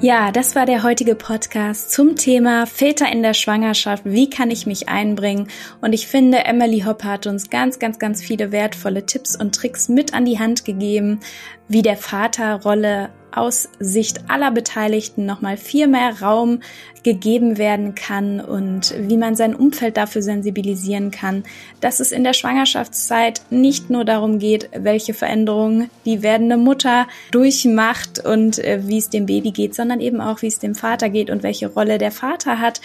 Ja, 0.00 0.32
das 0.32 0.56
war 0.56 0.66
der 0.66 0.82
heutige 0.82 1.14
Podcast 1.14 1.92
zum 1.92 2.16
Thema 2.16 2.66
Väter 2.66 3.10
in 3.12 3.22
der 3.22 3.34
Schwangerschaft. 3.34 4.04
Wie 4.04 4.28
kann 4.28 4.50
ich 4.50 4.66
mich 4.66 4.88
einbringen? 4.88 5.46
Und 5.80 5.92
ich 5.92 6.08
finde, 6.08 6.44
Emily 6.44 6.80
Hoppe 6.80 7.04
hat 7.04 7.28
uns 7.28 7.50
ganz, 7.50 7.78
ganz, 7.78 8.00
ganz 8.00 8.20
viele 8.20 8.50
wertvolle 8.50 9.06
Tipps 9.06 9.36
und 9.36 9.54
Tricks 9.54 9.88
mit 9.88 10.12
an 10.12 10.24
die 10.24 10.40
Hand 10.40 10.64
gegeben, 10.64 11.20
wie 11.68 11.82
der 11.82 11.96
Vaterrolle 11.96 13.10
aus 13.32 13.68
Sicht 13.78 14.28
aller 14.28 14.50
Beteiligten 14.50 15.26
nochmal 15.26 15.56
viel 15.56 15.86
mehr 15.86 16.20
Raum 16.20 16.60
gegeben 17.02 17.58
werden 17.58 17.94
kann 17.94 18.40
und 18.40 18.94
wie 18.96 19.16
man 19.16 19.34
sein 19.34 19.54
Umfeld 19.54 19.96
dafür 19.96 20.22
sensibilisieren 20.22 21.10
kann, 21.10 21.44
dass 21.80 22.00
es 22.00 22.12
in 22.12 22.24
der 22.24 22.32
Schwangerschaftszeit 22.32 23.42
nicht 23.50 23.90
nur 23.90 24.04
darum 24.04 24.38
geht, 24.38 24.70
welche 24.72 25.14
Veränderungen 25.14 25.90
die 26.04 26.22
werdende 26.22 26.56
Mutter 26.56 27.06
durchmacht 27.30 28.24
und 28.24 28.58
äh, 28.58 28.82
wie 28.84 28.98
es 28.98 29.10
dem 29.10 29.26
Baby 29.26 29.50
geht, 29.50 29.74
sondern 29.74 30.00
eben 30.00 30.20
auch, 30.20 30.42
wie 30.42 30.46
es 30.46 30.58
dem 30.58 30.74
Vater 30.74 31.08
geht 31.08 31.30
und 31.30 31.42
welche 31.42 31.68
Rolle 31.68 31.98
der 31.98 32.12
Vater 32.12 32.60
hat. 32.60 32.80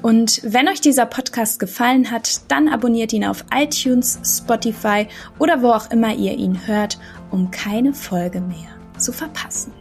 Und 0.00 0.40
wenn 0.44 0.68
euch 0.68 0.80
dieser 0.80 1.06
Podcast 1.06 1.58
gefallen 1.58 2.10
hat, 2.10 2.40
dann 2.48 2.68
abonniert 2.68 3.12
ihn 3.12 3.24
auf 3.24 3.44
iTunes, 3.52 4.20
Spotify 4.24 5.08
oder 5.38 5.60
wo 5.60 5.70
auch 5.70 5.90
immer 5.90 6.14
ihr 6.14 6.36
ihn 6.36 6.66
hört, 6.66 6.98
um 7.30 7.50
keine 7.50 7.92
Folge 7.92 8.40
mehr 8.40 8.68
zu 8.96 9.12
verpassen. 9.12 9.72